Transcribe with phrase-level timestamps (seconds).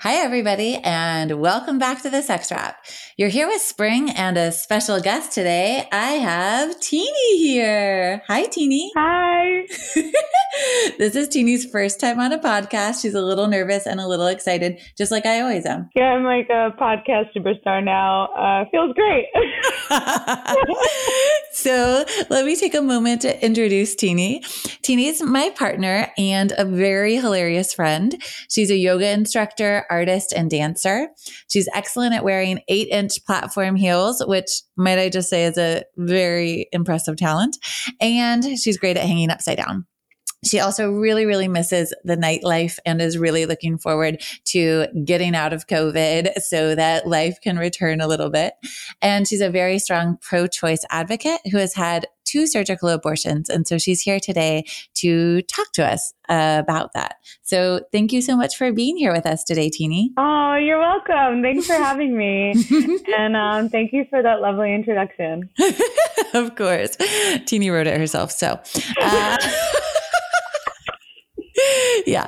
[0.00, 2.84] Hi, everybody, and welcome back to the Sex Wrap.
[3.16, 5.88] You're here with Spring and a special guest today.
[5.90, 8.20] I have Teeny here.
[8.28, 8.92] Hi, Teeny.
[8.96, 9.66] Hi.
[10.98, 13.00] this is Teeny's first time on a podcast.
[13.00, 15.88] She's a little nervous and a little excited, just like I always am.
[15.96, 18.26] Yeah, I'm like a podcast superstar now.
[18.34, 19.24] Uh, feels great.
[21.52, 24.42] so let me take a moment to introduce Teeny.
[24.82, 28.22] Teeny's my partner and a very hilarious friend.
[28.50, 31.08] She's a yoga instructor, artist, and dancer.
[31.48, 35.84] She's excellent at wearing eight inch platform heels, which might I just say is a
[35.96, 37.56] very impressive talent.
[38.00, 39.86] And she's great at hanging upside down.
[40.44, 45.52] She also really, really misses the nightlife and is really looking forward to getting out
[45.52, 48.54] of COVID so that life can return a little bit.
[49.02, 53.48] And she's a very strong pro choice advocate who has had two surgical abortions.
[53.48, 54.64] And so she's here today
[54.96, 57.16] to talk to us uh, about that.
[57.42, 60.12] So thank you so much for being here with us today, Teeny.
[60.18, 61.42] Oh, you're welcome.
[61.42, 62.54] Thanks for having me.
[63.16, 65.48] and um, thank you for that lovely introduction.
[66.34, 66.96] of course.
[67.46, 68.32] Teeny wrote it herself.
[68.32, 68.60] So.
[69.00, 69.38] Uh,
[72.06, 72.26] yeah.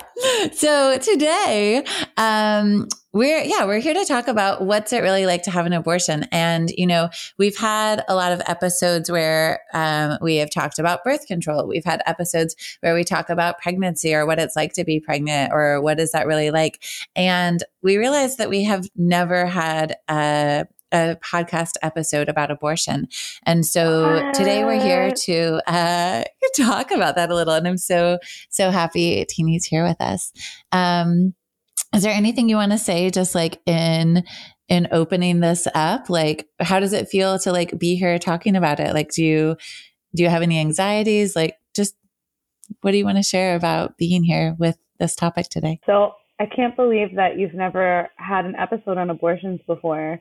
[0.52, 1.84] So today,
[2.16, 5.72] um, we're yeah we're here to talk about what's it really like to have an
[5.72, 6.26] abortion.
[6.30, 11.04] And you know we've had a lot of episodes where um, we have talked about
[11.04, 11.66] birth control.
[11.66, 15.52] We've had episodes where we talk about pregnancy or what it's like to be pregnant
[15.52, 16.82] or what is that really like.
[17.16, 23.08] And we realized that we have never had a a podcast episode about abortion.
[23.44, 26.24] And so today we're here to uh,
[26.56, 27.54] talk about that a little.
[27.54, 28.18] And I'm so,
[28.50, 30.32] so happy Teeny's here with us.
[30.72, 31.34] Um,
[31.94, 34.24] is there anything you want to say just like in
[34.68, 36.10] in opening this up?
[36.10, 38.92] Like how does it feel to like be here talking about it?
[38.92, 39.56] Like do you
[40.14, 41.34] do you have any anxieties?
[41.34, 41.96] Like just
[42.82, 45.80] what do you want to share about being here with this topic today?
[45.86, 50.20] So I can't believe that you've never had an episode on abortions before.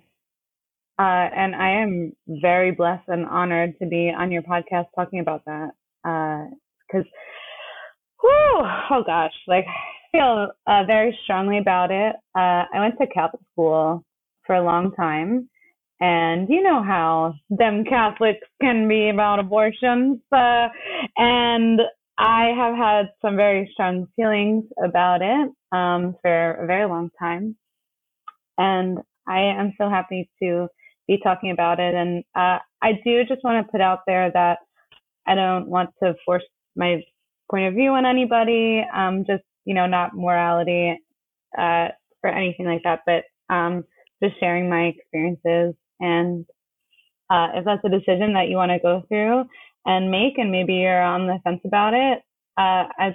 [1.00, 5.46] Uh, and I am very blessed and honored to be on your podcast talking about
[5.46, 5.72] that.
[6.04, 7.06] Because,
[8.24, 9.66] uh, oh gosh, like
[10.12, 12.16] feel uh, very strongly about it.
[12.36, 14.04] Uh, I went to Catholic school
[14.46, 15.50] for a long time,
[16.00, 20.20] and you know how them Catholics can be about abortions.
[20.32, 20.68] Uh,
[21.18, 21.82] and
[22.18, 27.56] I have had some very strong feelings about it um, for a very long time,
[28.58, 30.68] and I am so happy to
[31.08, 31.94] be talking about it.
[31.96, 34.60] And uh, I do just want to put out there that
[35.26, 36.44] I don't want to force
[36.76, 37.02] my
[37.50, 38.86] point of view on anybody.
[38.94, 40.98] Um, just you know, not morality
[41.58, 41.90] uh,
[42.24, 43.24] or anything like that, but
[43.54, 43.84] um,
[44.24, 45.76] just sharing my experiences.
[46.00, 46.46] And
[47.30, 49.44] uh, if that's a decision that you want to go through
[49.86, 52.20] and make, and maybe you're on the fence about it,
[52.58, 53.14] uh, I'm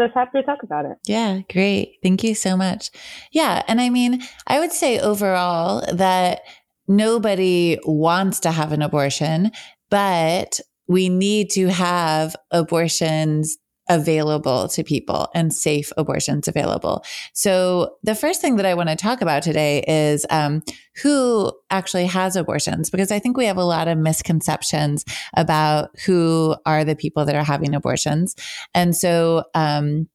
[0.00, 0.98] just happy to talk about it.
[1.06, 1.98] Yeah, great.
[2.02, 2.90] Thank you so much.
[3.30, 3.62] Yeah.
[3.68, 6.40] And I mean, I would say overall that
[6.88, 9.50] nobody wants to have an abortion,
[9.90, 13.56] but we need to have abortions
[13.90, 17.04] available to people and safe abortions available.
[17.34, 20.62] So the first thing that I want to talk about today is um,
[21.02, 25.04] who actually has abortions, because I think we have a lot of misconceptions
[25.36, 28.34] about who are the people that are having abortions.
[28.74, 30.08] And so, um,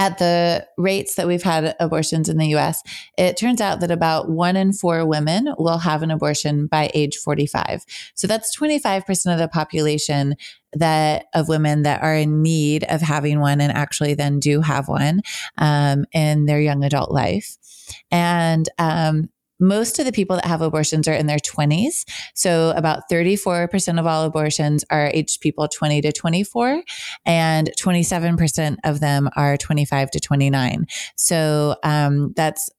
[0.00, 2.82] at the rates that we've had abortions in the US,
[3.18, 7.18] it turns out that about one in four women will have an abortion by age
[7.18, 7.84] 45.
[8.14, 10.36] So that's 25% of the population
[10.72, 14.88] that of women that are in need of having one and actually then do have
[14.88, 15.20] one
[15.58, 17.58] um, in their young adult life.
[18.10, 19.28] And um,
[19.60, 22.04] most of the people that have abortions are in their 20s.
[22.34, 26.82] So about 34% of all abortions are aged people 20 to 24,
[27.26, 30.86] and 27% of them are 25 to 29.
[31.16, 32.70] So um, that's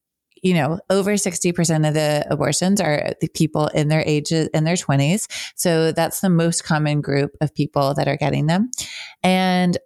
[0.41, 4.75] you know, over 60% of the abortions are the people in their ages, in their
[4.75, 5.27] 20s.
[5.55, 8.71] So that's the most common group of people that are getting them.
[9.23, 9.77] And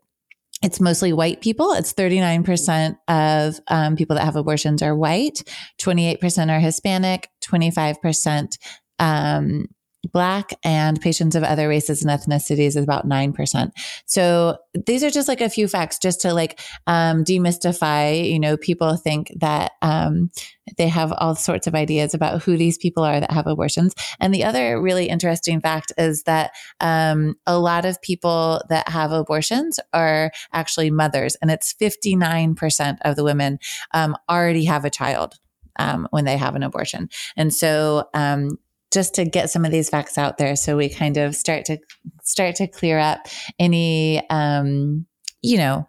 [0.64, 1.74] it's mostly white people.
[1.74, 5.44] It's 39% of um, people that have abortions are white,
[5.82, 8.58] 28% are Hispanic, 25%
[9.00, 9.66] um,
[10.12, 13.72] Black and patients of other races and ethnicities is about 9%.
[14.06, 18.30] So these are just like a few facts just to like um, demystify.
[18.30, 20.30] You know, people think that um,
[20.78, 23.94] they have all sorts of ideas about who these people are that have abortions.
[24.20, 29.12] And the other really interesting fact is that um, a lot of people that have
[29.12, 33.60] abortions are actually mothers, and it's 59% of the women
[33.94, 35.36] um, already have a child.
[35.78, 37.10] Um, when they have an abortion.
[37.36, 38.58] And so um,
[38.94, 41.78] just to get some of these facts out there so we kind of start to
[42.24, 43.28] start to clear up
[43.60, 45.06] any um,
[45.42, 45.88] you know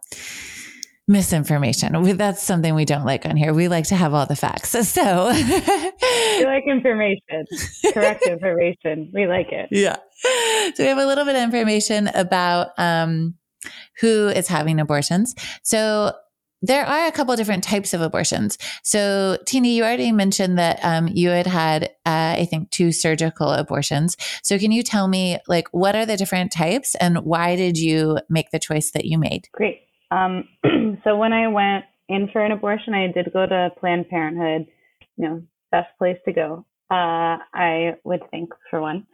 [1.09, 2.01] misinformation.
[2.03, 3.55] We, that's something we don't like on here.
[3.55, 4.75] We like to have all the facts.
[4.97, 7.45] So we like information
[7.93, 9.11] correct information.
[9.13, 9.69] We like it.
[9.71, 9.97] Yeah.
[10.23, 13.35] So we have a little bit of information about um,
[14.01, 15.35] who is having abortions.
[15.63, 16.13] So
[16.63, 18.59] there are a couple different types of abortions.
[18.83, 23.51] So, Teeny, you already mentioned that um, you had had, uh, I think, two surgical
[23.51, 24.17] abortions.
[24.43, 28.19] So, can you tell me, like, what are the different types and why did you
[28.29, 29.49] make the choice that you made?
[29.53, 29.83] Great.
[30.11, 30.49] Um,
[31.05, 34.67] so, when I went in for an abortion, I did go to Planned Parenthood,
[35.17, 39.07] you know, best place to go, uh, I would think, for one.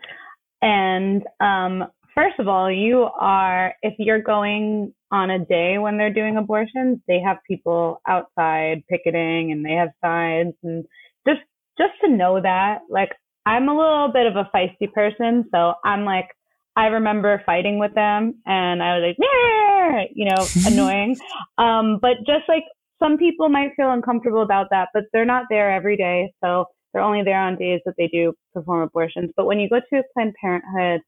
[0.60, 6.12] And um, first of all, you are, if you're going on a day when they're
[6.12, 10.84] doing abortions, they have people outside picketing and they have signs and
[11.26, 11.40] just,
[11.78, 13.10] just to know that, like,
[13.44, 15.44] I'm a little bit of a feisty person.
[15.52, 16.28] So I'm like,
[16.76, 21.16] I remember fighting with them and I was like, yeah, you know, annoying.
[21.58, 22.64] Um, but just like
[23.02, 26.32] some people might feel uncomfortable about that, but they're not there every day.
[26.42, 29.30] So they're only there on days that they do perform abortions.
[29.36, 31.00] But when you go to Planned Parenthood,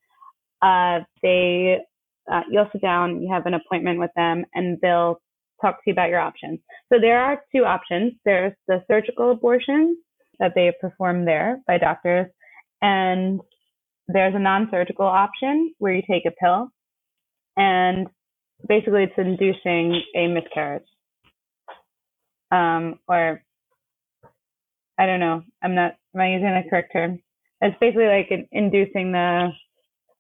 [0.65, 1.79] uh, they
[2.33, 5.21] uh, you'll sit down, you have an appointment with them, and they'll
[5.61, 6.59] talk to you about your options.
[6.93, 8.15] So there are two options.
[8.25, 9.99] There's the surgical abortion
[10.41, 12.29] that they perform there by doctors,
[12.83, 13.41] and
[14.09, 16.69] there's a non-surgical option where you take a pill,
[17.57, 18.09] and
[18.69, 20.89] basically it's inducing a miscarriage,
[22.51, 23.43] um, or
[24.99, 25.43] I don't know.
[25.63, 25.93] I'm not.
[26.15, 27.21] Am I using the correct term?
[27.61, 29.51] It's basically like inducing the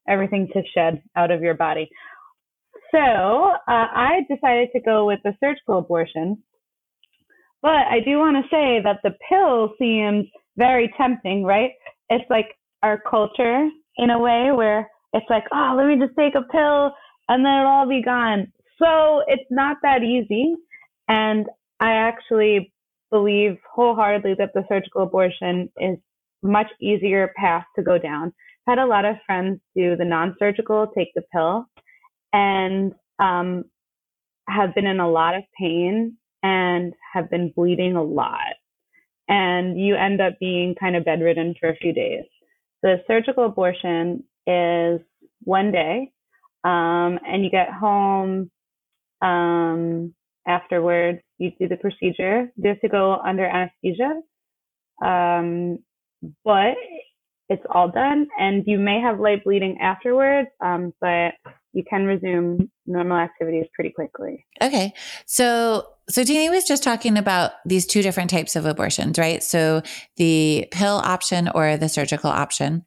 [0.09, 1.89] everything to shed out of your body.
[2.91, 6.39] So uh, I decided to go with the surgical abortion.
[7.63, 11.71] But I do want to say that the pill seems very tempting, right?
[12.11, 12.47] It's like
[12.83, 16.93] our culture in a way where it's like, oh, let me just take a pill
[17.29, 18.53] and then it'll all be gone.
[18.81, 20.55] So it's not that easy.
[21.09, 21.47] And
[21.81, 22.73] I actually
[23.11, 25.97] believe wholeheartedly that the surgical abortion is
[26.43, 28.33] much easier path to go down
[28.67, 31.67] had a lot of friends do the non-surgical, take the pill,
[32.33, 33.65] and um,
[34.49, 38.55] have been in a lot of pain and have been bleeding a lot.
[39.29, 42.25] And you end up being kind of bedridden for a few days.
[42.83, 45.01] The surgical abortion is
[45.45, 46.13] one day,
[46.65, 48.51] um, and you get home
[49.23, 50.15] um,
[50.47, 51.21] afterwards.
[51.39, 52.51] You do the procedure.
[52.57, 54.21] You have to go under anesthesia.
[55.03, 55.79] Um,
[56.45, 56.77] but
[57.49, 58.27] it's all done.
[58.39, 61.33] And you may have light bleeding afterwards um, but
[61.73, 64.47] you can resume normal activities pretty quickly.
[64.63, 64.93] Okay.
[65.27, 69.43] So so Teeny was just talking about these two different types of abortions right?
[69.43, 69.83] So
[70.17, 72.85] the pill option or the surgical option.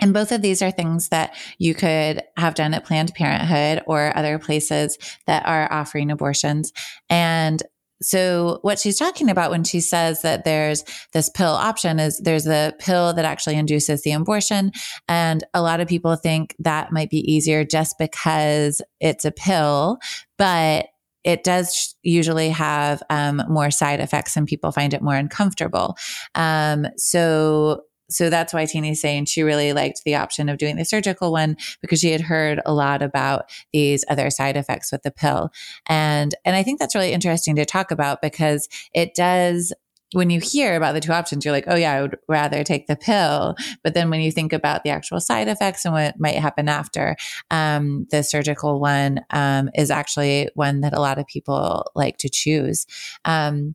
[0.00, 4.16] And both of these are things that you could have done at Planned Parenthood or
[4.16, 6.72] other places that are offering abortions.
[7.08, 7.62] And
[8.02, 12.46] so what she's talking about when she says that there's this pill option is there's
[12.46, 14.72] a pill that actually induces the abortion.
[15.08, 19.98] And a lot of people think that might be easier just because it's a pill,
[20.38, 20.86] but
[21.24, 25.96] it does usually have um, more side effects and people find it more uncomfortable.
[26.34, 30.84] Um, so so that's why Teeny's saying she really liked the option of doing the
[30.84, 35.10] surgical one because she had heard a lot about these other side effects with the
[35.10, 35.50] pill.
[35.86, 39.72] And and I think that's really interesting to talk about because it does
[40.12, 42.86] when you hear about the two options, you're like, oh, yeah, I would rather take
[42.86, 43.54] the pill.
[43.82, 47.16] But then when you think about the actual side effects and what might happen after,
[47.50, 52.28] um, the surgical one um, is actually one that a lot of people like to
[52.28, 52.86] choose.
[53.24, 53.74] Um,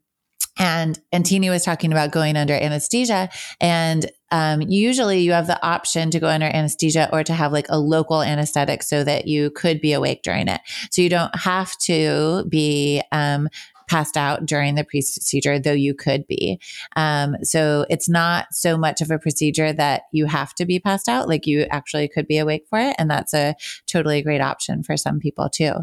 [0.59, 3.29] and and Teeny was talking about going under anesthesia,
[3.61, 7.67] and um, usually you have the option to go under anesthesia or to have like
[7.69, 10.61] a local anesthetic so that you could be awake during it.
[10.91, 13.49] So you don't have to be um,
[13.87, 16.59] passed out during the procedure, though you could be.
[16.95, 21.07] Um, so it's not so much of a procedure that you have to be passed
[21.07, 21.27] out.
[21.27, 22.95] Like you actually could be awake for it.
[22.99, 23.55] And that's a
[23.87, 25.73] totally great option for some people too.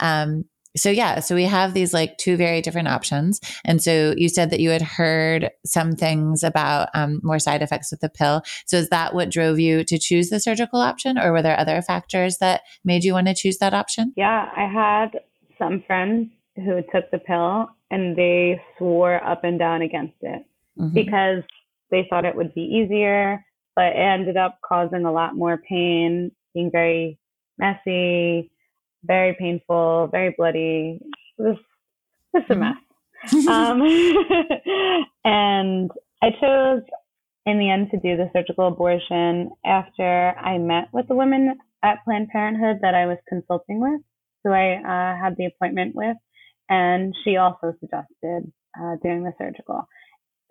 [0.00, 0.44] Um,
[0.76, 3.40] so yeah, so we have these like two very different options.
[3.64, 7.90] And so you said that you had heard some things about um, more side effects
[7.90, 8.42] with the pill.
[8.66, 11.82] So is that what drove you to choose the surgical option, or were there other
[11.82, 14.12] factors that made you want to choose that option?
[14.16, 15.20] Yeah, I had
[15.58, 20.44] some friends who took the pill and they swore up and down against it
[20.78, 20.94] mm-hmm.
[20.94, 21.42] because
[21.90, 23.44] they thought it would be easier,
[23.76, 27.18] but it ended up causing a lot more pain, being very
[27.58, 28.50] messy
[29.04, 31.00] very painful, very bloody.
[31.38, 31.56] It was
[32.36, 32.76] just a mess.
[33.48, 33.82] um,
[35.24, 35.90] and
[36.22, 36.82] I chose
[37.46, 42.04] in the end to do the surgical abortion after I met with the women at
[42.04, 44.00] Planned Parenthood that I was consulting with,
[44.44, 46.16] who I uh, had the appointment with,
[46.68, 49.86] and she also suggested uh, doing the surgical.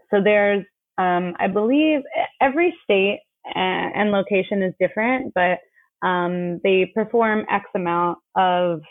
[0.10, 0.65] So there's,
[0.98, 2.01] um, I believe,
[2.41, 3.22] every state
[3.55, 5.60] and location is different, but
[6.01, 8.81] um, they perform X amount of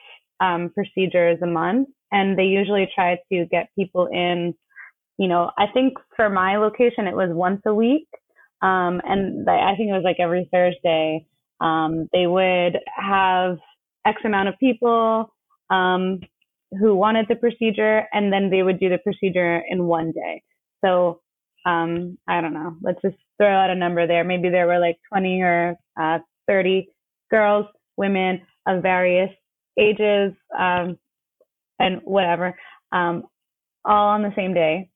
[0.41, 4.55] um, procedures a month, and they usually try to get people in.
[5.19, 8.09] You know, I think for my location it was once a week,
[8.63, 11.27] um, and I think it was like every Thursday.
[11.61, 13.59] Um, they would have
[14.07, 15.31] X amount of people
[15.69, 16.21] um,
[16.79, 20.43] who wanted the procedure, and then they would do the procedure in one day.
[20.83, 21.21] So
[21.67, 22.77] um, I don't know.
[22.83, 24.25] Let's just throw out a number there.
[24.25, 26.89] Maybe there were like 20 or uh, 30
[27.31, 29.31] girls, women of various
[29.79, 30.99] ages, um,
[31.79, 32.57] and whatever,
[32.93, 33.25] um,
[33.85, 34.91] all on the same day.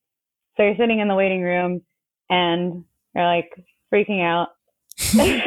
[0.56, 1.82] So you're sitting in the waiting room
[2.30, 3.50] and you're like
[3.92, 4.48] freaking out.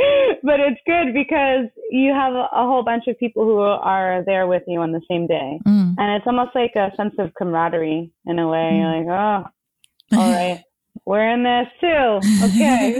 [0.42, 4.46] but it's good because you have a, a, whole bunch of people who are there
[4.46, 5.58] with you on the same day.
[5.66, 5.94] Mm.
[5.98, 8.70] And it's almost like a sense of camaraderie in a way.
[8.72, 8.78] Mm.
[8.78, 9.44] You're like,
[10.12, 10.62] oh, all right,
[11.10, 12.20] we're in this too.
[12.44, 12.94] Okay.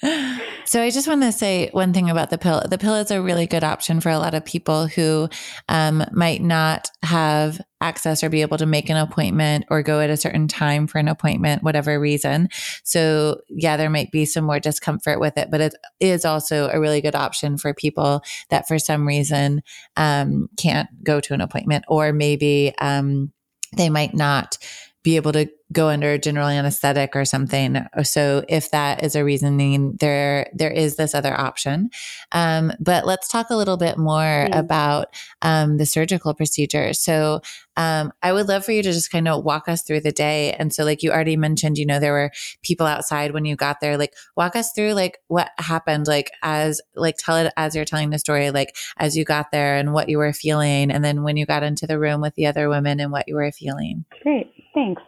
[0.64, 2.62] so I just want to say one thing about the pill.
[2.66, 5.28] The pill is a really good option for a lot of people who
[5.68, 10.08] um, might not have access or be able to make an appointment or go at
[10.08, 12.48] a certain time for an appointment, whatever reason.
[12.84, 16.80] So yeah, there might be some more discomfort with it, but it is also a
[16.80, 19.62] really good option for people that for some reason
[19.98, 23.30] um, can't go to an appointment or maybe um,
[23.76, 24.56] they might not
[25.02, 27.84] be able to go under general anesthetic or something.
[28.02, 31.90] So if that is a reasoning, there there is this other option.
[32.32, 34.58] Um, but let's talk a little bit more mm-hmm.
[34.58, 36.92] about um, the surgical procedure.
[36.92, 37.40] So
[37.80, 40.52] um, I would love for you to just kind of walk us through the day.
[40.52, 42.30] And so, like you already mentioned, you know, there were
[42.62, 43.96] people outside when you got there.
[43.96, 48.10] Like, walk us through like what happened, like as like tell it as you're telling
[48.10, 51.38] the story, like as you got there and what you were feeling, and then when
[51.38, 54.04] you got into the room with the other women and what you were feeling.
[54.22, 55.02] Great, thanks.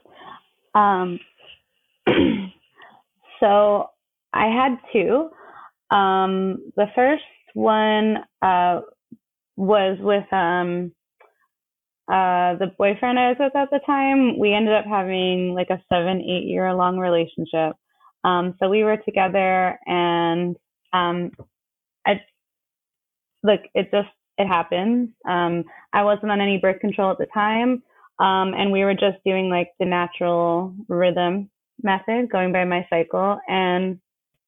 [0.74, 1.18] Um,
[3.40, 3.90] so
[4.32, 5.30] I had two.
[5.94, 7.22] Um, the first
[7.54, 8.80] one uh,
[9.56, 10.92] was with um,
[12.08, 14.38] uh, the boyfriend I was with at the time.
[14.38, 17.76] We ended up having like a seven, eight year long relationship.
[18.24, 20.56] Um, so we were together and
[20.92, 21.32] um,
[22.06, 22.20] I
[23.42, 25.10] look, it just it happens.
[25.28, 27.82] Um, I wasn't on any birth control at the time.
[28.22, 31.50] Um, and we were just doing like the natural rhythm
[31.82, 33.40] method, going by my cycle.
[33.48, 33.98] And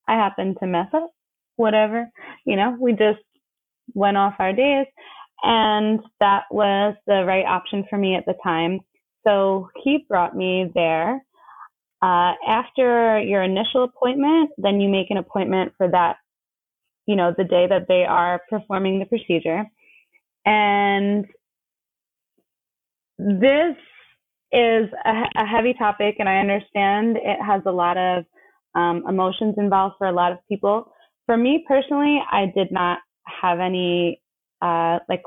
[0.07, 1.11] I happened to mess up,
[1.57, 2.09] whatever.
[2.47, 3.19] You know, we just
[3.93, 4.87] went off our days.
[5.43, 8.78] And that was the right option for me at the time.
[9.25, 11.25] So he brought me there.
[12.00, 16.16] Uh, after your initial appointment, then you make an appointment for that,
[17.07, 19.64] you know, the day that they are performing the procedure.
[20.47, 21.26] And
[23.18, 23.76] this
[24.52, 28.25] is a, a, heavy topic, and I understand it has a lot of
[28.75, 30.92] um, emotions involved for a lot of people.
[31.26, 34.21] For me personally, I did not have any
[34.62, 35.23] uh, like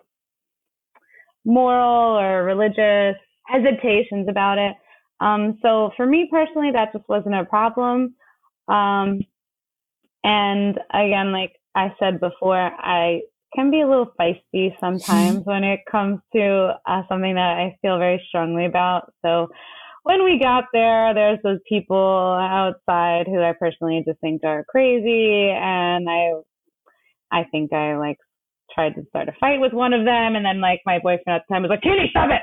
[1.45, 3.15] moral or religious
[3.45, 4.75] hesitations about it.
[5.19, 8.15] Um, so for me personally, that just wasn't a problem.
[8.67, 9.21] Um,
[10.23, 13.21] and again, like I said before, I
[13.53, 17.97] can be a little feisty sometimes when it comes to uh, something that I feel
[17.97, 19.13] very strongly about.
[19.23, 19.47] So
[20.03, 21.97] when we got there, there's those people
[22.39, 26.31] outside who I personally just think are crazy, and I,
[27.31, 28.17] I think I like
[28.73, 31.43] tried to start a fight with one of them, and then like my boyfriend at
[31.47, 32.41] the time was like, "Katie, stop it!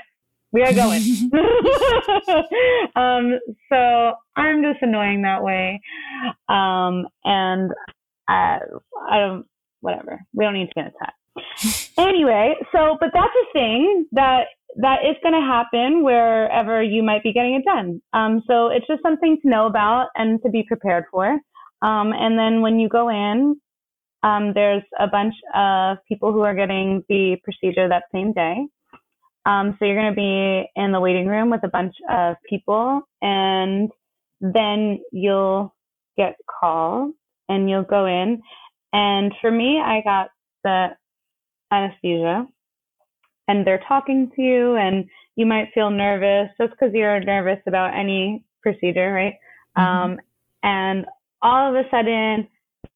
[0.53, 1.01] We are going."
[2.97, 3.39] um,
[3.73, 5.81] so I'm just annoying that way,
[6.51, 7.71] um, and
[8.29, 8.59] I,
[9.11, 9.47] I don't
[9.85, 10.21] whatever.
[10.33, 11.15] We don't need to get into that.
[11.99, 17.23] anyway, so but that's a thing that that is going to happen wherever you might
[17.23, 18.01] be getting it done.
[18.13, 21.39] Um, so it's just something to know about and to be prepared for.
[21.83, 23.61] Um, and then when you go in,
[24.25, 28.67] um, there's a bunch of people who are getting the procedure that same day.
[29.47, 33.03] Um, so you're going to be in the waiting room with a bunch of people,
[33.21, 33.91] and
[34.41, 35.75] then you'll
[36.17, 37.13] get called
[37.49, 38.41] and you'll go in.
[38.95, 40.29] And for me, I got
[40.63, 40.97] the
[41.73, 42.47] anesthesia,
[43.49, 45.05] and they're talking to you, and
[45.37, 49.35] you might feel nervous just because you're nervous about any procedure, right?
[49.77, 50.13] Mm-hmm.
[50.13, 50.21] Um,
[50.63, 51.07] and
[51.43, 52.49] all of a sudden,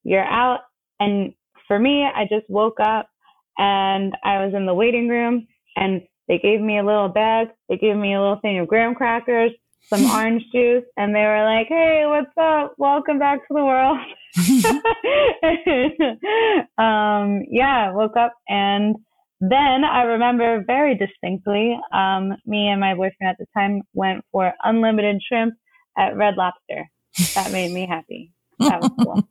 [0.04, 0.60] you're out.
[1.00, 1.34] And
[1.66, 3.10] for me, I just woke up
[3.58, 7.48] and I was in the waiting room and they gave me a little bag.
[7.68, 9.50] They gave me a little thing of graham crackers,
[9.86, 12.74] some orange juice, and they were like, "Hey, what's up?
[12.78, 13.98] Welcome back to the world."
[16.78, 18.96] um, yeah, woke up and
[19.40, 21.78] then I remember very distinctly.
[21.92, 25.54] Um, me and my boyfriend at the time went for unlimited shrimp
[25.96, 26.90] at Red Lobster.
[27.34, 28.32] That made me happy.
[28.58, 29.22] That was cool.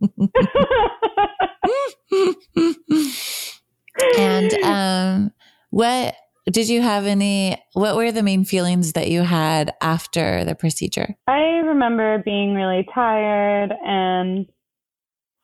[4.18, 5.32] and um,
[5.72, 6.16] what
[6.50, 7.62] did you have any?
[7.74, 11.16] What were the main feelings that you had after the procedure?
[11.28, 14.46] I remember being really tired and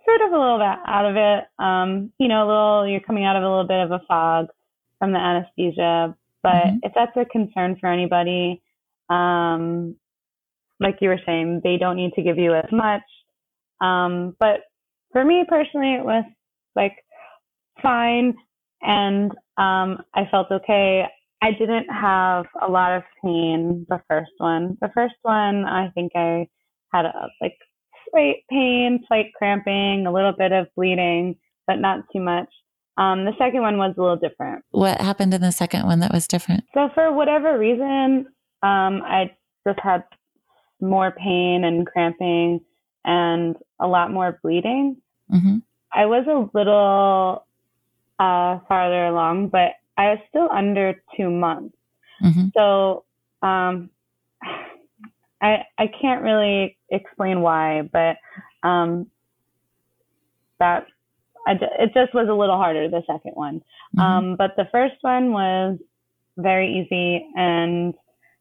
[0.05, 1.43] sort of a little bit out of it.
[1.59, 4.47] Um, you know, a little, you're coming out of a little bit of a fog
[4.99, 6.15] from the anesthesia.
[6.41, 6.77] But mm-hmm.
[6.83, 8.61] if that's a concern for anybody,
[9.09, 9.95] um,
[10.79, 13.03] like you were saying, they don't need to give you as much.
[13.81, 14.61] Um, but
[15.11, 16.23] for me personally, it was
[16.75, 17.03] like
[17.81, 18.35] fine
[18.81, 21.05] and um, I felt okay.
[21.41, 24.77] I didn't have a lot of pain the first one.
[24.81, 26.47] The first one, I think I
[26.93, 27.57] had a like
[28.09, 31.35] slight pain, slight cramping, a little bit of bleeding,
[31.67, 32.47] but not too much.
[32.97, 34.63] Um, the second one was a little different.
[34.71, 36.63] What happened in the second one that was different?
[36.73, 38.27] So for whatever reason,
[38.61, 39.31] um, I
[39.67, 40.03] just had
[40.79, 42.61] more pain and cramping
[43.03, 44.97] and a lot more bleeding.
[45.33, 45.57] Mm-hmm.
[45.91, 47.45] I was a little
[48.19, 51.75] uh, farther along, but I was still under two months.
[52.23, 52.47] Mm-hmm.
[52.55, 53.05] So
[53.41, 53.89] um,
[55.41, 58.17] I I can't really explain why, but
[58.67, 59.07] um,
[60.59, 60.87] that
[61.45, 63.61] I, it just was a little harder the second one.
[63.95, 63.99] Mm-hmm.
[63.99, 65.77] Um, but the first one was
[66.37, 67.93] very easy and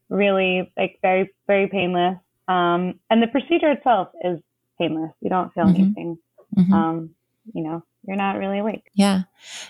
[0.09, 2.19] really like very very painless.
[2.49, 4.39] Um, and the procedure itself is
[4.79, 5.13] painless.
[5.21, 5.83] You don't feel mm-hmm.
[5.83, 6.19] anything.
[6.57, 6.73] Mm-hmm.
[6.73, 7.11] Um,
[7.53, 8.91] you know, you're not really awake.
[8.95, 9.23] Yeah.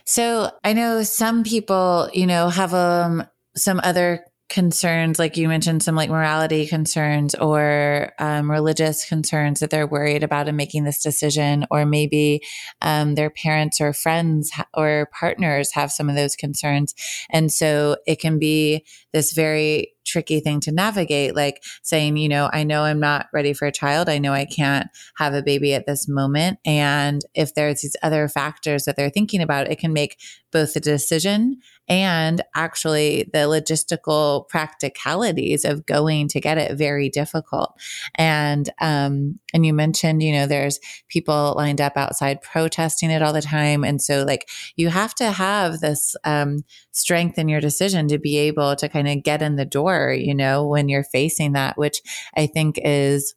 [0.05, 3.25] So I know some people, you know, have um
[3.57, 9.71] some other concerns, like you mentioned, some like morality concerns or um, religious concerns that
[9.71, 12.43] they're worried about in making this decision, or maybe
[12.83, 16.95] um, their parents or friends ha- or partners have some of those concerns.
[17.31, 22.51] And so it can be this very tricky thing to navigate, like saying, you know,
[22.53, 24.09] I know I'm not ready for a child.
[24.09, 26.59] I know I can't have a baby at this moment.
[26.65, 30.19] And if there's these other factors that they're thinking about, it can make
[30.53, 37.75] both the decision and actually the logistical practicalities of going to get it very difficult.
[38.15, 43.33] And um, and you mentioned, you know, there's people lined up outside protesting it all
[43.33, 48.09] the time, and so like you have to have this um, strength in your decision
[48.09, 51.53] to be able to kind of get in the door, you know, when you're facing
[51.53, 52.01] that, which
[52.37, 53.35] I think is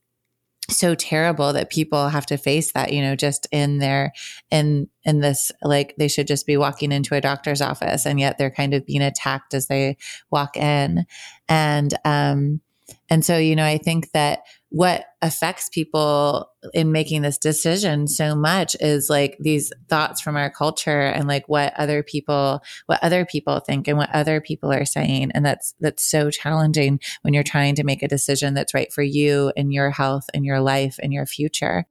[0.69, 4.11] so terrible that people have to face that you know just in their
[4.49, 8.37] in in this like they should just be walking into a doctor's office and yet
[8.37, 9.95] they're kind of being attacked as they
[10.31, 11.05] walk in.
[11.47, 12.61] And um
[13.09, 14.39] and so you know i think that
[14.75, 20.49] what affects people in making this decision so much is like these thoughts from our
[20.49, 24.83] culture and like what other people what other people think and what other people are
[24.83, 25.31] saying.
[25.31, 29.01] And that's that's so challenging when you're trying to make a decision that's right for
[29.01, 31.85] you and your health and your life and your future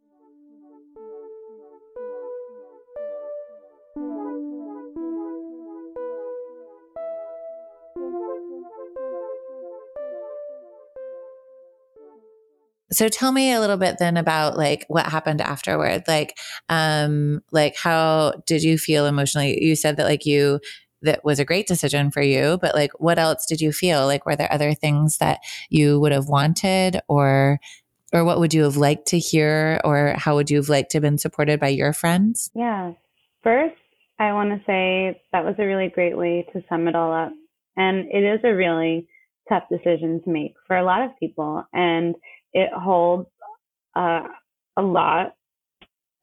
[12.95, 16.05] so tell me a little bit then about like what happened afterward.
[16.07, 16.37] Like
[16.69, 19.63] um like how did you feel emotionally?
[19.63, 20.61] You said that like you
[21.03, 24.07] that was a great decision for you but like what else did you feel?
[24.07, 27.59] Like were there other things that you would have wanted or
[28.13, 30.99] or what would you have liked to hear or how would you have liked to
[30.99, 32.51] have been supported by your friends?
[32.55, 32.93] Yeah.
[33.43, 33.75] First
[34.19, 37.33] i want to say that was a really great way to sum it all up
[37.77, 39.07] and it is a really
[39.49, 42.15] tough decision to make for a lot of people and
[42.55, 43.29] it holds
[43.95, 44.23] uh,
[44.77, 45.35] a lot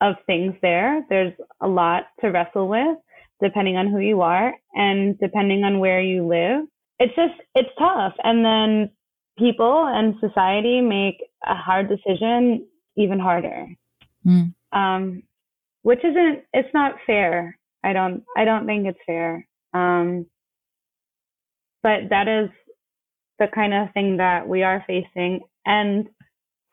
[0.02, 1.06] of things there.
[1.10, 2.98] There's a lot to wrestle with
[3.42, 6.66] depending on who you are and depending on where you live.
[7.00, 8.14] It's just, it's tough.
[8.24, 8.92] And then
[9.38, 13.68] people and society make a hard decision even harder.
[14.26, 14.54] Mm.
[14.72, 15.24] Um,
[15.82, 17.58] which isn't, it's not fair.
[17.84, 19.48] I don't, I don't think it's fair.
[19.74, 20.28] Um,
[21.82, 22.50] but that is
[23.40, 25.42] the kind of thing that we are facing.
[25.66, 26.08] And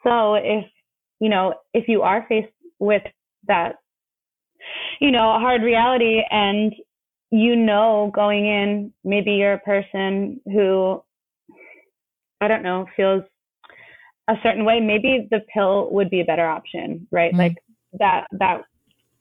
[0.04, 0.64] so if,
[1.20, 3.02] you know, if you are faced with
[3.46, 3.76] that,
[5.00, 6.74] you know, hard reality and
[7.30, 11.02] you know going in, maybe you're a person who,
[12.40, 13.22] I don't know, feels
[14.28, 17.32] a certain way, maybe the pill would be a better option, right?
[17.32, 17.40] Mm-hmm.
[17.40, 17.56] Like
[17.98, 18.62] that, that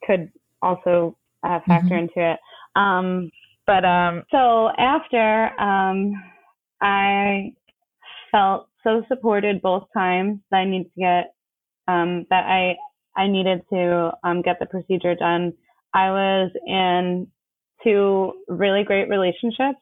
[0.04, 0.30] could
[0.62, 2.08] also uh, factor mm-hmm.
[2.18, 2.38] into it.
[2.76, 3.30] Um,
[3.66, 6.12] but um, so after um,
[6.80, 7.52] I
[8.30, 11.34] felt so supported both times that I needed to get
[11.88, 12.76] um, that I
[13.18, 15.52] I needed to um, get the procedure done.
[15.94, 17.26] I was in
[17.82, 19.80] two really great relationships,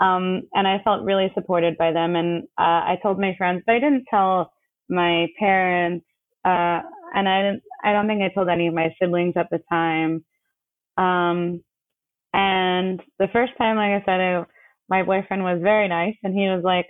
[0.00, 2.14] um, and I felt really supported by them.
[2.14, 4.52] And uh, I told my friends, but I didn't tell
[4.88, 6.06] my parents,
[6.44, 6.80] uh,
[7.14, 7.62] and I didn't.
[7.84, 10.24] I don't think I told any of my siblings at the time.
[10.96, 11.62] Um,
[12.32, 14.44] and the first time, like I said, I,
[14.88, 16.86] my boyfriend was very nice, and he was like,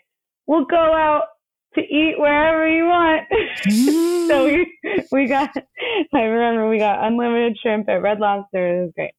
[0.46, 1.24] "We'll go out
[1.74, 3.26] to eat wherever you want."
[4.28, 4.78] so we
[5.12, 5.50] we got.
[6.14, 8.66] I remember we got unlimited shrimp at Red Lobster.
[8.66, 9.12] It was great.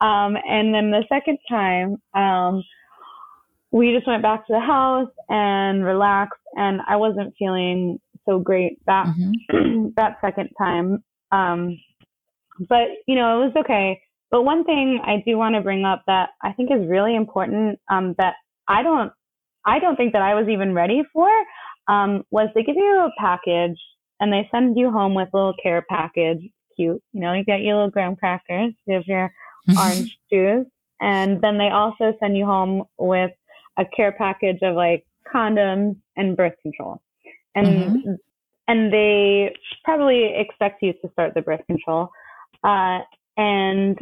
[0.00, 2.62] Um, and then the second time, um,
[3.70, 8.78] we just went back to the house and relaxed, and I wasn't feeling so great
[8.86, 9.88] that mm-hmm.
[9.96, 11.02] that second time.
[11.32, 11.78] Um,
[12.68, 14.00] but you know, it was okay.
[14.30, 17.78] But one thing I do want to bring up that I think is really important
[17.90, 18.34] um, that
[18.68, 19.12] I don't
[19.64, 21.28] I don't think that I was even ready for
[21.88, 23.78] um, was they give you a package
[24.20, 26.42] and they send you home with a little care package.
[26.76, 29.32] Cute, you know, you get your little graham crackers, you have your
[29.78, 30.66] orange juice,
[31.00, 33.32] and then they also send you home with
[33.76, 37.02] a care package of like condoms and birth control.
[37.54, 38.12] And mm-hmm.
[38.68, 42.10] and they probably expect you to start the birth control.
[42.64, 43.00] Uh,
[43.36, 43.98] and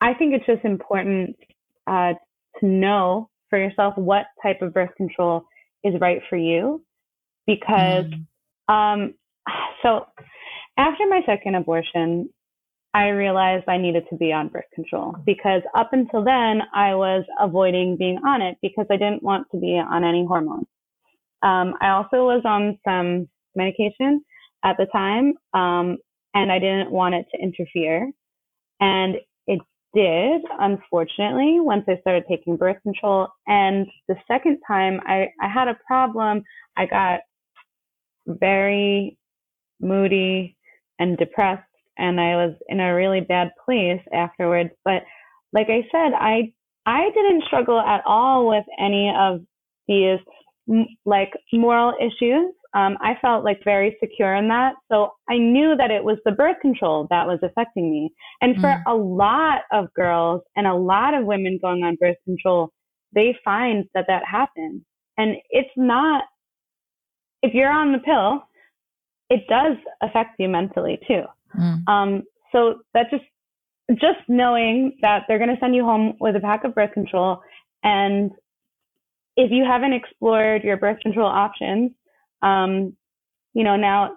[0.00, 1.36] I think it's just important
[1.86, 2.14] uh,
[2.60, 5.46] to know for yourself what type of birth control
[5.84, 6.84] is right for you.
[7.46, 8.24] Because, mm.
[8.72, 9.14] um,
[9.82, 10.06] so
[10.76, 12.28] after my second abortion,
[12.94, 17.24] I realized I needed to be on birth control because up until then I was
[17.40, 20.66] avoiding being on it because I didn't want to be on any hormones.
[21.42, 24.22] Um, I also was on some medication
[24.62, 25.98] at the time, um,
[26.34, 28.10] and I didn't want it to interfere.
[28.80, 29.16] And
[29.94, 33.28] did, unfortunately, once I started taking birth control.
[33.46, 36.42] And the second time I, I had a problem,
[36.76, 37.20] I got
[38.26, 39.18] very
[39.80, 40.56] moody
[40.98, 41.62] and depressed
[41.98, 44.70] and I was in a really bad place afterwards.
[44.84, 45.02] But
[45.52, 46.52] like I said, I,
[46.86, 49.40] I didn't struggle at all with any of
[49.88, 50.18] these
[51.04, 54.74] like moral issues um, I felt like very secure in that.
[54.90, 58.10] So I knew that it was the birth control that was affecting me.
[58.40, 58.82] And for mm.
[58.86, 62.70] a lot of girls and a lot of women going on birth control,
[63.14, 64.82] they find that that happens.
[65.18, 66.24] And it's not,
[67.42, 68.42] if you're on the pill,
[69.28, 71.22] it does affect you mentally too.
[71.58, 71.88] Mm.
[71.88, 73.24] Um, so that just,
[73.90, 77.42] just knowing that they're going to send you home with a pack of birth control
[77.82, 78.30] and
[79.36, 81.92] if you haven't explored your birth control options,
[82.42, 82.96] um,
[83.54, 84.12] you know, now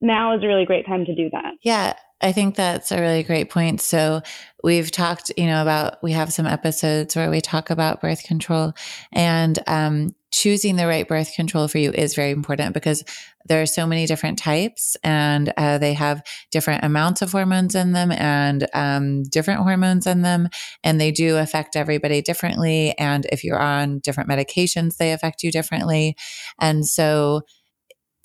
[0.00, 1.54] now is a really great time to do that.
[1.62, 3.80] Yeah, I think that's a really great point.
[3.80, 4.22] So
[4.62, 8.72] we've talked, you know, about we have some episodes where we talk about birth control
[9.12, 13.04] and um, choosing the right birth control for you is very important because
[13.46, 17.92] there are so many different types and uh, they have different amounts of hormones in
[17.92, 20.48] them and um, different hormones in them
[20.84, 25.50] and they do affect everybody differently and if you're on different medications they affect you
[25.50, 26.14] differently
[26.60, 27.40] and so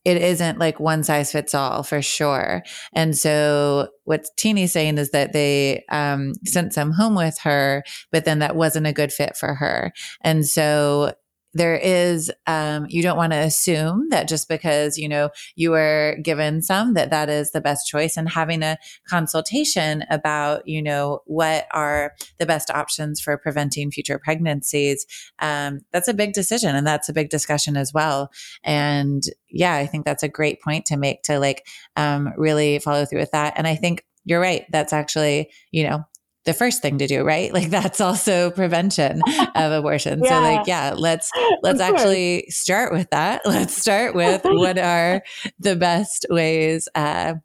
[0.06, 2.64] it isn't like one size fits all for sure.
[2.94, 8.26] And so what Teeny's saying is that they um, sent some home with her, but
[8.26, 9.94] then that wasn't a good fit for her.
[10.22, 11.14] And so
[11.54, 16.18] there is um, you don't want to assume that just because you know you were
[16.24, 21.22] given some that that is the best choice and having a consultation about you know
[21.26, 25.06] what are the best options for preventing future pregnancies
[25.40, 28.30] um, that's a big decision and that's a big discussion as well.
[28.64, 33.06] And yeah i think that's a great point to make to like um, really follow
[33.06, 33.54] through with that.
[33.56, 36.04] And i think you're right that's actually you know
[36.46, 37.54] the first thing to do, right?
[37.54, 39.22] Like that's also prevention
[39.56, 40.22] of abortion.
[40.24, 40.30] yeah.
[40.30, 43.42] So like, yeah, let's let's actually start with that.
[43.46, 45.22] Let's start with what are
[45.60, 47.36] the best ways uh,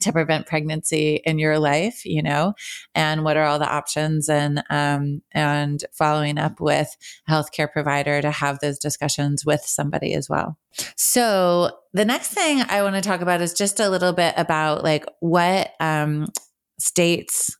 [0.00, 2.54] to prevent pregnancy in your life, you know,
[2.94, 6.88] and what are all the options and um, and following up with
[7.28, 10.58] a healthcare provider to have those discussions with somebody as well.
[10.96, 14.82] So the next thing I want to talk about is just a little bit about
[14.82, 16.26] like what um,
[16.78, 17.56] states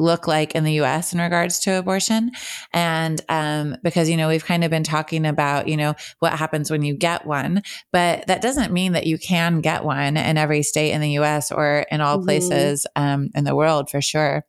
[0.00, 2.32] look like in the US in regards to abortion.
[2.72, 6.70] And um, because, you know, we've kind of been talking about, you know, what happens
[6.70, 10.62] when you get one, but that doesn't mean that you can get one in every
[10.62, 12.26] state in the US or in all mm-hmm.
[12.26, 14.44] places um, in the world for sure.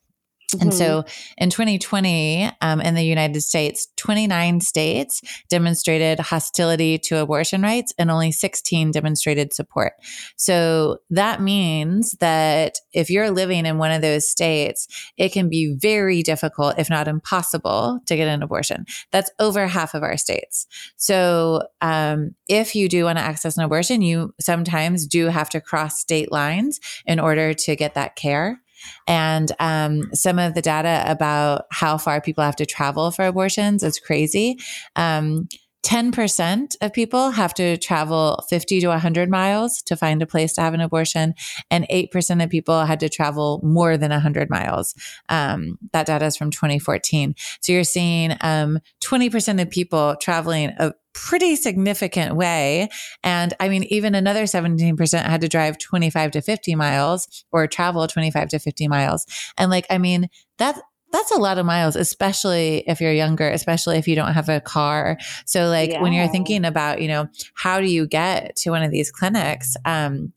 [0.53, 0.63] Mm-hmm.
[0.63, 1.05] And so
[1.37, 8.11] in 2020, um, in the United States, 29 states demonstrated hostility to abortion rights and
[8.11, 9.93] only 16 demonstrated support.
[10.35, 14.87] So that means that if you're living in one of those states,
[15.17, 18.85] it can be very difficult, if not impossible, to get an abortion.
[19.11, 20.67] That's over half of our states.
[20.97, 25.61] So um, if you do want to access an abortion, you sometimes do have to
[25.61, 28.61] cross state lines in order to get that care.
[29.07, 33.83] And um, some of the data about how far people have to travel for abortions
[33.83, 34.57] is crazy.
[34.95, 35.47] Um,
[35.83, 40.61] 10% of people have to travel 50 to 100 miles to find a place to
[40.61, 41.33] have an abortion,
[41.69, 44.93] and 8% of people had to travel more than 100 miles.
[45.29, 47.35] Um, that data is from 2014.
[47.61, 52.89] So you're seeing um, 20% of people traveling a pretty significant way.
[53.23, 58.07] And I mean, even another 17% had to drive 25 to 50 miles or travel
[58.07, 59.25] 25 to 50 miles.
[59.57, 63.97] And like, I mean, that that's a lot of miles, especially if you're younger, especially
[63.97, 65.17] if you don't have a car.
[65.45, 66.01] So like yeah.
[66.01, 69.75] when you're thinking about, you know, how do you get to one of these clinics?
[69.85, 70.33] Um,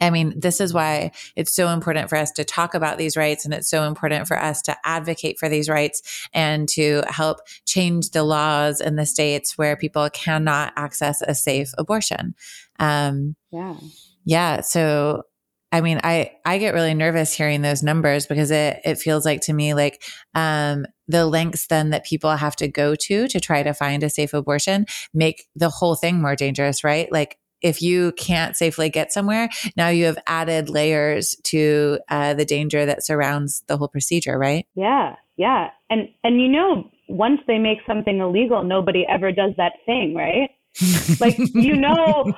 [0.00, 3.44] I mean, this is why it's so important for us to talk about these rights
[3.44, 8.10] and it's so important for us to advocate for these rights and to help change
[8.10, 12.34] the laws in the states where people cannot access a safe abortion.
[12.78, 13.76] Um, yeah.
[14.24, 14.60] Yeah.
[14.60, 15.22] So
[15.72, 19.40] I mean, I, I get really nervous hearing those numbers because it, it feels like
[19.42, 20.02] to me like,
[20.34, 24.10] um, the lengths then that people have to go to to try to find a
[24.10, 27.10] safe abortion make the whole thing more dangerous, right?
[27.12, 32.44] Like if you can't safely get somewhere, now you have added layers to uh, the
[32.44, 34.66] danger that surrounds the whole procedure, right?
[34.74, 39.72] Yeah, yeah, and and you know, once they make something illegal, nobody ever does that
[39.86, 40.50] thing, right?
[41.20, 42.32] Like you know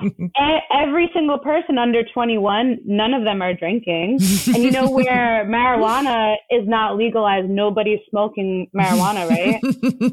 [0.72, 4.18] every single person under 21 none of them are drinking.
[4.55, 7.48] And you know where marijuana is not legalized?
[7.48, 9.61] Nobody's smoking marijuana right?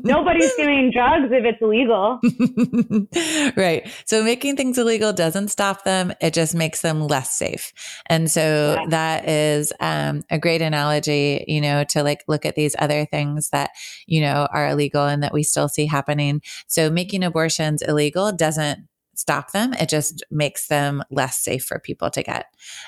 [0.03, 2.19] Nobody's doing drugs if it's illegal
[3.55, 3.87] right.
[4.05, 6.13] So making things illegal doesn't stop them.
[6.21, 7.73] It just makes them less safe.
[8.07, 8.85] And so yeah.
[8.89, 13.49] that is um, a great analogy you know to like look at these other things
[13.49, 13.71] that
[14.07, 16.41] you know are illegal and that we still see happening.
[16.67, 19.73] So making abortions illegal illegal doesn't stop them.
[19.73, 22.47] It just makes them less safe for people to get.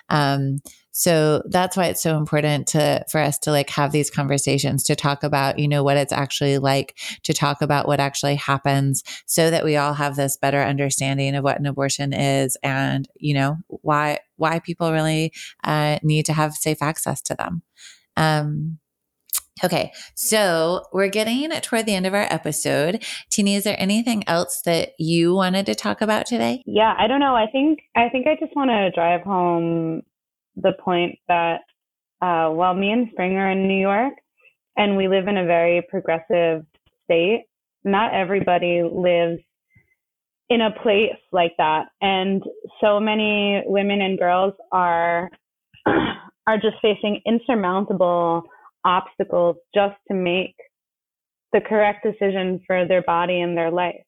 [0.09, 0.59] Um,
[0.91, 4.95] so that's why it's so important to for us to like have these conversations to
[4.95, 9.51] talk about, you know, what it's actually like, to talk about what actually happens so
[9.51, 13.57] that we all have this better understanding of what an abortion is and, you know,
[13.67, 15.31] why why people really
[15.63, 17.61] uh, need to have safe access to them.
[18.17, 18.79] Um,
[19.63, 23.03] Okay, so we're getting toward the end of our episode.
[23.31, 26.61] Teeny, is there anything else that you wanted to talk about today?
[26.65, 27.35] Yeah, I don't know.
[27.35, 30.03] I think I think I just want to drive home
[30.55, 31.61] the point that
[32.21, 34.13] uh, while me and Spring are in New York,
[34.75, 36.65] and we live in a very progressive
[37.05, 37.45] state,
[37.83, 39.39] not everybody lives
[40.49, 42.43] in a place like that, and
[42.79, 45.29] so many women and girls are
[45.85, 48.43] are just facing insurmountable
[48.87, 50.55] obstacles just to make
[51.53, 54.01] the correct decision for their body and their life.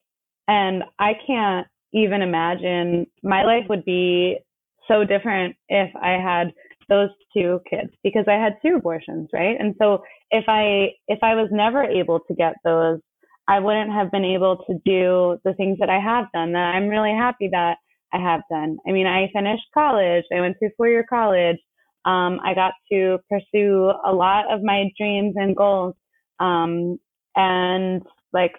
[0.47, 4.37] And I can't even imagine my life would be
[4.87, 6.53] so different if I had
[6.87, 9.55] those two kids because I had two abortions, right?
[9.59, 12.99] And so if I if I was never able to get those,
[13.47, 16.87] I wouldn't have been able to do the things that I have done that I'm
[16.87, 17.77] really happy that
[18.13, 18.77] I have done.
[18.87, 20.23] I mean, I finished college.
[20.35, 21.57] I went through four year college
[22.05, 25.95] um, I got to pursue a lot of my dreams and goals.
[26.39, 26.97] Um,
[27.35, 28.53] and like,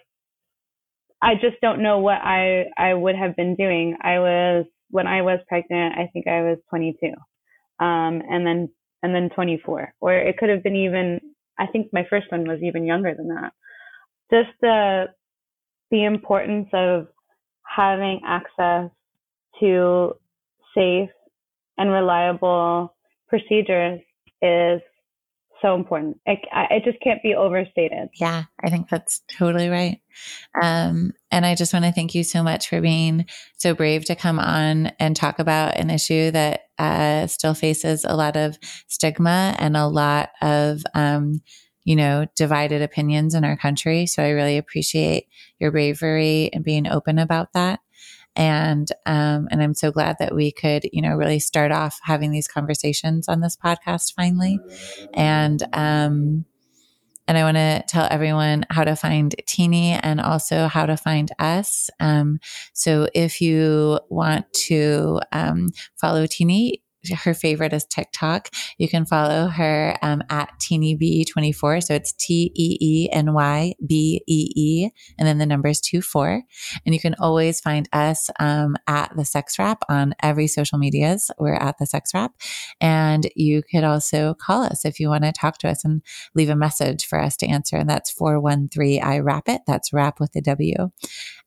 [1.21, 3.97] I just don't know what I, I would have been doing.
[4.01, 7.07] I was, when I was pregnant, I think I was 22.
[7.83, 8.69] Um, and then,
[9.03, 11.19] and then 24, or it could have been even,
[11.57, 13.53] I think my first one was even younger than that.
[14.31, 15.05] Just the,
[15.89, 17.07] the importance of
[17.63, 18.89] having access
[19.59, 20.13] to
[20.75, 21.09] safe
[21.77, 22.95] and reliable
[23.31, 24.01] procedures
[24.41, 24.81] is
[25.61, 26.19] so important.
[26.25, 26.39] It,
[26.69, 28.09] it just can't be overstated.
[28.19, 30.01] Yeah, I think that's totally right.
[30.61, 33.25] Um, and I just want to thank you so much for being
[33.57, 38.15] so brave to come on and talk about an issue that uh, still faces a
[38.15, 41.41] lot of stigma and a lot of, um,
[41.83, 44.05] you know, divided opinions in our country.
[44.07, 45.27] So I really appreciate
[45.59, 47.79] your bravery and being open about that.
[48.35, 52.31] And, um, and I'm so glad that we could, you know, really start off having
[52.31, 54.59] these conversations on this podcast finally.
[55.13, 56.45] And, um,
[57.27, 61.31] and I want to tell everyone how to find Teeny and also how to find
[61.39, 61.89] us.
[61.99, 62.39] Um,
[62.73, 66.81] so if you want to um, follow Teeny,
[67.23, 68.49] her favorite is TikTok.
[68.77, 71.83] You can follow her um, at TeenyBee24.
[71.83, 76.01] So it's T E E N Y B E E, and then the numbers two
[76.01, 76.43] four.
[76.85, 81.31] And you can always find us um, at the Sex Wrap on every social medias.
[81.37, 82.33] We're at the Sex Wrap,
[82.79, 86.01] and you could also call us if you want to talk to us and
[86.35, 87.77] leave a message for us to answer.
[87.77, 89.61] And that's four one three I wrap it.
[89.67, 90.91] That's wrap with the W.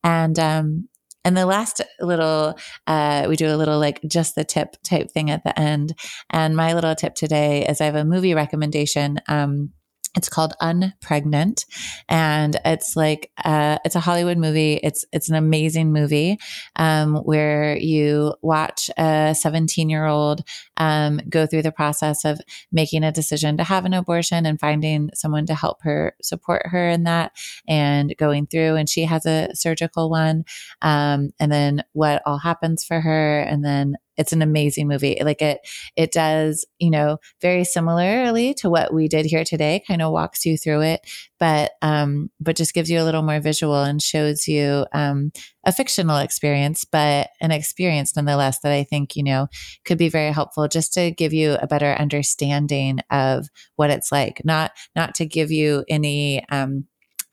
[0.03, 0.89] And um,
[1.25, 5.31] and the last little, uh, we do a little like just the tip type thing
[5.31, 5.99] at the end.
[6.31, 9.21] And my little tip today is I have a movie recommendation.
[9.29, 9.71] Um,
[10.15, 11.67] it's called Unpregnant,
[12.09, 14.75] and it's like uh, it's a Hollywood movie.
[14.75, 16.39] It's it's an amazing movie
[16.77, 20.43] um, where you watch a 17 year old
[20.77, 25.11] um, go through the process of making a decision to have an abortion and finding
[25.15, 27.33] someone to help her support her in that,
[27.67, 28.77] and going through.
[28.77, 30.45] And she has a surgical one,
[30.83, 35.19] um, and then what all happens for her, and then it's an amazing movie.
[35.23, 35.61] Like it,
[35.97, 40.45] it does, you know, very similarly to what we did here today, kind of walks
[40.45, 41.01] you through it,
[41.39, 45.33] but, um, but just gives you a little more visual and shows you, um,
[45.67, 49.49] a fictional experience, but an experience nonetheless that I think, you know,
[49.85, 54.43] could be very helpful just to give you a better understanding of what it's like,
[54.45, 56.87] not, not to give you any, um,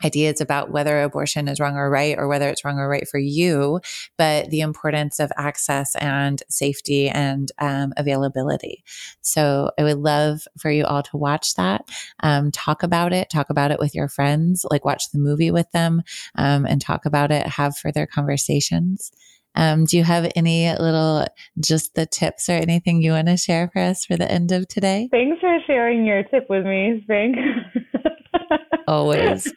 [0.04, 3.20] ideas about whether abortion is wrong or right or whether it's wrong or right for
[3.20, 3.80] you,
[4.18, 8.84] but the importance of access and safety and um, availability.
[9.22, 11.90] So I would love for you all to watch that,
[12.22, 15.72] um, talk about it, talk about it with your friends, like watch the movie with
[15.72, 16.02] them
[16.36, 19.12] um, and talk about it, have further conversations.
[19.56, 21.26] Um, do you have any little,
[21.60, 24.68] just the tips or anything you want to share for us for the end of
[24.68, 25.10] today?
[25.12, 27.36] Thanks for sharing your tip with me, Frank.
[28.88, 29.52] Always.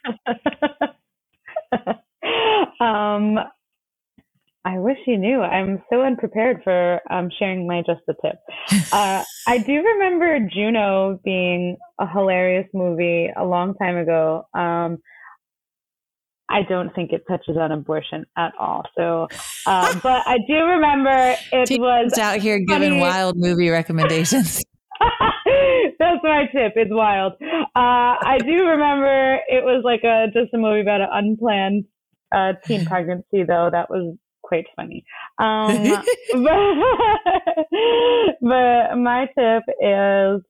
[2.85, 3.39] Um,
[4.65, 5.41] I wish you knew.
[5.41, 8.35] I'm so unprepared for um, sharing my just the tip.
[8.91, 14.47] Uh, I do remember Juno being a hilarious movie a long time ago.
[14.53, 14.99] Um,
[16.49, 18.83] I don't think it touches on abortion at all.
[18.97, 19.27] So,
[19.65, 22.85] uh, but I do remember it was out here funny.
[22.85, 24.63] giving wild movie recommendations.
[25.99, 26.73] That's my tip.
[26.75, 27.33] It's wild.
[27.41, 31.85] Uh, I do remember it was like a just a movie about an unplanned
[32.33, 33.69] uh, teen pregnancy, though.
[33.71, 35.03] That was quite funny.
[35.39, 35.83] Um,
[36.33, 36.53] but,
[38.41, 40.41] but my tip is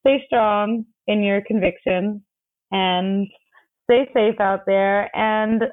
[0.00, 2.22] stay strong in your conviction
[2.70, 3.26] and
[3.84, 5.64] stay safe out there and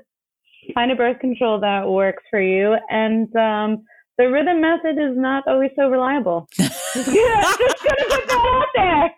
[0.73, 3.83] find a birth control that works for you and um,
[4.17, 6.47] the rhythm method is not always so reliable.
[6.57, 9.11] just, just gonna put that out there.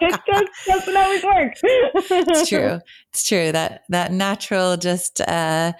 [0.00, 1.52] It doesn't always work.
[1.62, 2.80] it's true.
[3.12, 3.52] It's true.
[3.52, 5.72] That that natural just uh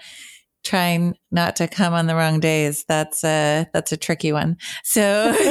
[0.63, 4.57] trying not to come on the wrong days, that's a that's a tricky one.
[4.83, 5.35] So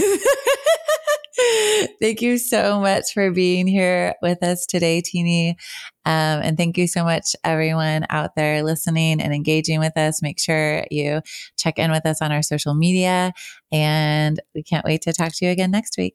[2.01, 5.57] thank you so much for being here with us today, Teeny.
[6.05, 10.23] Um, and thank you so much, everyone out there listening and engaging with us.
[10.23, 11.23] Make sure you
[11.57, 13.33] check in with us on our social media.
[13.73, 16.15] And we can't wait to talk to you again next week.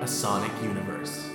[0.00, 1.33] a sonic universe.